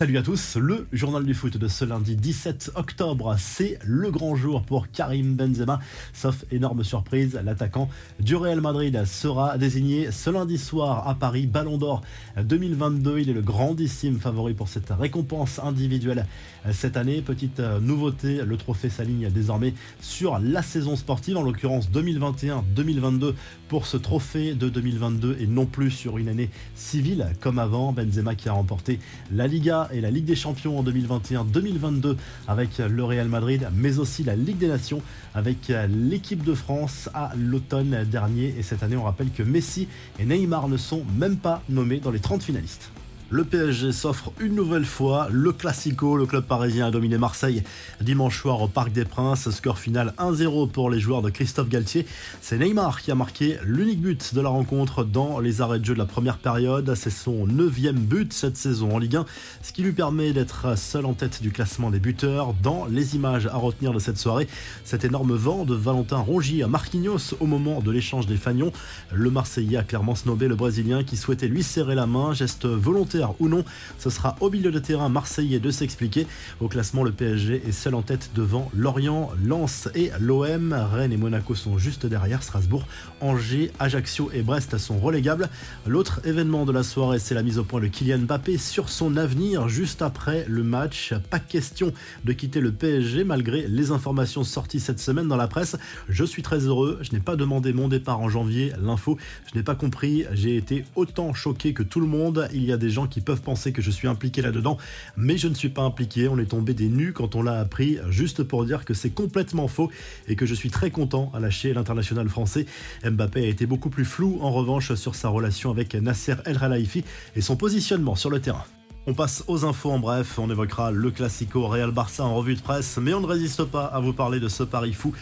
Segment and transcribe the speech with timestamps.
[0.00, 4.34] Salut à tous, le journal du foot de ce lundi 17 octobre, c'est le grand
[4.34, 5.78] jour pour Karim Benzema.
[6.14, 11.76] Sauf énorme surprise, l'attaquant du Real Madrid sera désigné ce lundi soir à Paris Ballon
[11.76, 12.00] d'Or
[12.42, 13.18] 2022.
[13.18, 16.24] Il est le grandissime favori pour cette récompense individuelle
[16.72, 17.20] cette année.
[17.20, 23.34] Petite nouveauté, le trophée s'aligne désormais sur la saison sportive, en l'occurrence 2021-2022
[23.68, 27.92] pour ce trophée de 2022 et non plus sur une année civile comme avant.
[27.92, 28.98] Benzema qui a remporté
[29.30, 32.16] la Liga et la Ligue des Champions en 2021-2022
[32.48, 35.02] avec le Real Madrid, mais aussi la Ligue des Nations
[35.34, 38.54] avec l'équipe de France à l'automne dernier.
[38.58, 42.10] Et cette année, on rappelle que Messi et Neymar ne sont même pas nommés dans
[42.10, 42.90] les 30 finalistes.
[43.32, 46.16] Le PSG s'offre une nouvelle fois le Classico.
[46.16, 47.62] Le club parisien a dominé Marseille
[48.00, 49.48] dimanche soir au Parc des Princes.
[49.50, 52.06] Score final 1-0 pour les joueurs de Christophe Galtier.
[52.40, 55.94] C'est Neymar qui a marqué l'unique but de la rencontre dans les arrêts de jeu
[55.94, 56.92] de la première période.
[56.96, 59.26] C'est son neuvième but cette saison en Ligue 1,
[59.62, 62.52] ce qui lui permet d'être seul en tête du classement des buteurs.
[62.64, 64.48] Dans les images à retenir de cette soirée,
[64.82, 68.72] cet énorme vent de Valentin Rongier à Marquinhos au moment de l'échange des Fagnons.
[69.12, 73.19] Le Marseillais a clairement snobé le Brésilien qui souhaitait lui serrer la main, geste volontaire
[73.38, 73.64] ou non,
[73.98, 76.26] ce sera au milieu de terrain marseillais de s'expliquer.
[76.60, 80.72] Au classement, le PSG est seul en tête devant Lorient, Lens et l'OM.
[80.72, 82.42] Rennes et Monaco sont juste derrière.
[82.42, 82.86] Strasbourg,
[83.20, 85.48] Angers, Ajaccio et Brest sont relégables.
[85.86, 89.16] L'autre événement de la soirée, c'est la mise au point de Kylian Mbappé sur son
[89.16, 91.14] avenir juste après le match.
[91.30, 91.92] Pas question
[92.24, 95.76] de quitter le PSG malgré les informations sorties cette semaine dans la presse.
[96.08, 96.98] Je suis très heureux.
[97.02, 98.72] Je n'ai pas demandé mon départ en janvier.
[98.82, 99.18] L'info,
[99.50, 100.24] je n'ai pas compris.
[100.32, 102.48] J'ai été autant choqué que tout le monde.
[102.52, 104.78] Il y a des gens qui peuvent penser que je suis impliqué là-dedans,
[105.16, 106.28] mais je ne suis pas impliqué.
[106.28, 109.68] On est tombé des nues quand on l'a appris, juste pour dire que c'est complètement
[109.68, 109.90] faux
[110.28, 112.66] et que je suis très content à lâcher l'international français.
[113.04, 117.04] Mbappé a été beaucoup plus flou en revanche sur sa relation avec Nasser El Khelaifi
[117.36, 118.64] et son positionnement sur le terrain.
[119.06, 122.60] On passe aux infos en bref, on évoquera le Classico Real Barça en revue de
[122.60, 125.14] presse, mais on ne résiste pas à vous parler de ce pari fou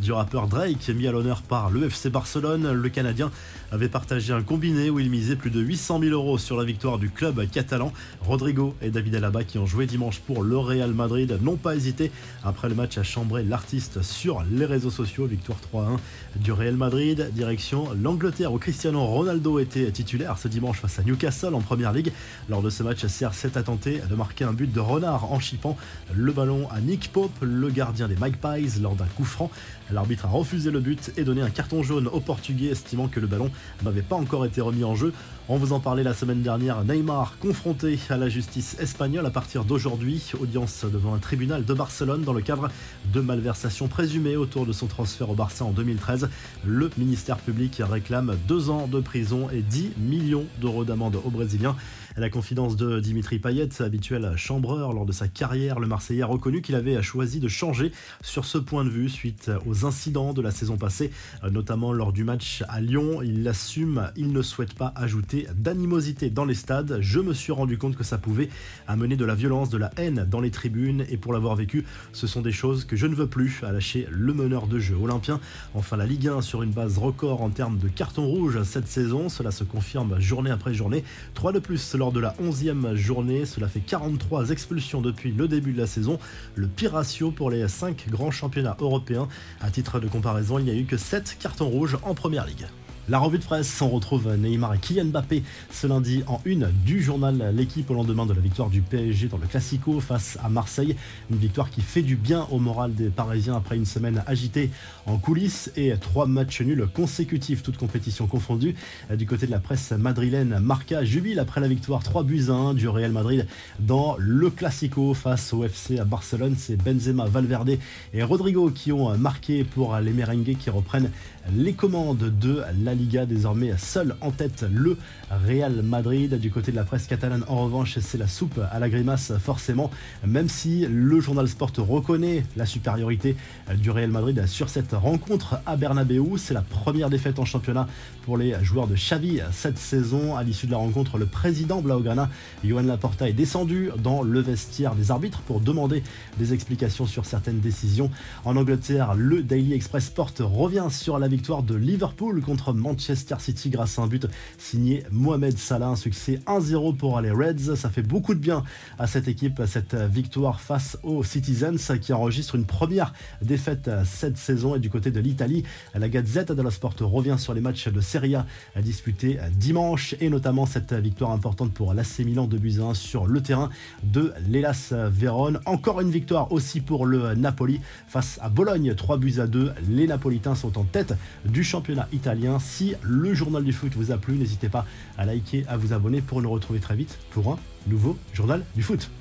[0.00, 2.72] du rappeur Drake mis à l'honneur par le FC Barcelone.
[2.72, 3.32] Le Canadien
[3.72, 6.98] avait partagé un combiné où il misait plus de 800 000 euros sur la victoire
[6.98, 7.92] du club catalan.
[8.22, 12.12] Rodrigo et David Alaba qui ont joué dimanche pour le Real Madrid n'ont pas hésité
[12.44, 15.26] après le match à chambrer l'artiste sur les réseaux sociaux.
[15.26, 15.98] Victoire 3-1
[16.36, 21.54] du Real Madrid, direction l'Angleterre où Cristiano Ronaldo était titulaire ce dimanche face à Newcastle
[21.54, 22.12] en Première Ligue.
[22.48, 25.76] Lors de ce match, CR7 a tenté de marquer un but de renard en chipant
[26.14, 29.50] le ballon à Nick Pope, le gardien des Magpies, lors d'un coup franc.
[29.90, 33.26] L'arbitre a refusé le but et donné un carton jaune au Portugais, estimant que le
[33.26, 33.50] ballon
[33.82, 35.12] n'avait pas encore été remis en jeu.
[35.48, 39.64] On vous en parlait la semaine dernière, Neymar confronté à la justice espagnole à partir
[39.64, 42.70] d'aujourd'hui, audience devant un tribunal de Barcelone dans le cadre
[43.12, 46.30] de malversations présumées autour de son transfert au Barça en 2013.
[46.64, 51.76] Le ministère public réclame deux ans de prison et 10 millions d'euros d'amende aux Brésiliens.
[52.16, 56.74] La confidence de Payet, habituel chambreur lors de sa carrière, le Marseillais a reconnu qu'il
[56.74, 57.92] avait choisi de changer
[58.22, 61.10] sur ce point de vue suite aux incidents de la saison passée,
[61.50, 63.22] notamment lors du match à Lyon.
[63.22, 66.98] Il l'assume, il ne souhaite pas ajouter d'animosité dans les stades.
[67.00, 68.48] Je me suis rendu compte que ça pouvait
[68.86, 72.26] amener de la violence, de la haine dans les tribunes et pour l'avoir vécu, ce
[72.26, 75.40] sont des choses que je ne veux plus, à lâcher le meneur de jeu olympien.
[75.74, 79.28] Enfin, la Ligue 1 sur une base record en termes de carton rouge cette saison,
[79.28, 81.04] cela se confirme journée après journée.
[81.34, 83.03] 3 de plus lors de la 11e journée.
[83.44, 86.18] Cela fait 43 expulsions depuis le début de la saison,
[86.54, 89.28] le pire ratio pour les 5 grands championnats européens.
[89.60, 92.66] À titre de comparaison, il n'y a eu que 7 cartons rouges en première ligue.
[93.10, 97.02] La revue de presse, on retrouve Neymar et Kylian Mbappé ce lundi en une du
[97.02, 100.96] journal L'équipe au lendemain de la victoire du PSG dans le Classico face à Marseille.
[101.30, 104.70] Une victoire qui fait du bien au moral des Parisiens après une semaine agitée
[105.04, 108.74] en coulisses et trois matchs nuls consécutifs, toutes compétitions confondues.
[109.14, 112.72] Du côté de la presse madrilène, Marca jubile après la victoire 3 buts à 1
[112.72, 113.46] du Real Madrid
[113.80, 116.54] dans le Classico face au FC à Barcelone.
[116.56, 117.76] C'est Benzema, Valverde
[118.14, 121.10] et Rodrigo qui ont marqué pour les merengues qui reprennent
[121.54, 124.96] les commandes de la Liga, désormais seul en tête le
[125.30, 126.38] Real Madrid.
[126.38, 129.90] Du côté de la presse catalane, en revanche, c'est la soupe à la grimace, forcément,
[130.26, 133.36] même si le journal Sport reconnaît la supériorité
[133.76, 136.22] du Real Madrid sur cette rencontre à Bernabeu.
[136.36, 137.88] C'est la première défaite en championnat
[138.22, 140.36] pour les joueurs de Xavi cette saison.
[140.36, 142.30] À l'issue de la rencontre, le président Blaugrana,
[142.64, 146.02] Johan Laporta, est descendu dans le vestiaire des arbitres pour demander
[146.38, 148.10] des explications sur certaines décisions.
[148.44, 153.70] En Angleterre, le Daily Express Sport revient sur la victoire de Liverpool contre Manchester City
[153.70, 154.26] grâce à un but
[154.58, 155.88] signé Mohamed Salah.
[155.88, 157.76] Un succès 1-0 pour les Reds.
[157.76, 158.62] Ça fait beaucoup de bien
[158.98, 164.76] à cette équipe, cette victoire face aux Citizens qui enregistre une première défaite cette saison.
[164.76, 165.64] Et du côté de l'Italie,
[165.94, 168.46] la Gazette dello Sport revient sur les matchs de Serie A
[168.82, 173.70] disputés dimanche et notamment cette victoire importante pour l'AC Milan de 1 sur le terrain
[174.02, 175.60] de l'Elas Vérone.
[175.64, 179.72] Encore une victoire aussi pour le Napoli face à Bologne, 3 buts à 2.
[179.88, 181.14] Les Napolitains sont en tête
[181.44, 182.58] du championnat italien.
[182.76, 184.84] Si le journal du foot vous a plu, n'hésitez pas
[185.16, 188.82] à liker, à vous abonner pour nous retrouver très vite pour un nouveau journal du
[188.82, 189.12] foot.